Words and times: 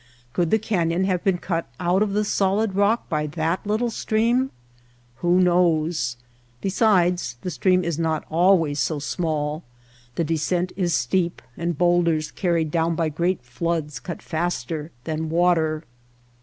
Could 0.33 0.49
the 0.49 0.57
canyon 0.57 1.03
have 1.03 1.23
been 1.23 1.37
cut 1.37 1.67
out 1.79 2.01
of 2.01 2.13
the 2.13 2.25
solid 2.25 2.73
rock 2.75 3.07
by 3.07 3.27
that 3.27 3.67
little 3.67 3.91
stream? 3.91 4.49
Who 5.17 5.39
knows! 5.39 6.17
Besides, 6.59 7.35
the 7.43 7.51
stream 7.51 7.83
is 7.83 7.99
not 7.99 8.25
always 8.31 8.79
so 8.79 8.97
small. 8.97 9.61
The 10.15 10.23
descent 10.23 10.71
is 10.75 10.95
steep, 10.95 11.39
and 11.55 11.77
bowlders 11.77 12.31
car 12.31 12.53
ried 12.53 12.71
down 12.71 12.95
by 12.95 13.09
great 13.09 13.43
floods 13.43 13.99
cut 13.99 14.23
faster 14.23 14.89
than 15.03 15.29
water. 15.29 15.83